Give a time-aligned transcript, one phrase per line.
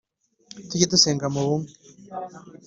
[0.67, 1.71] Tujye dusenga mu bumwe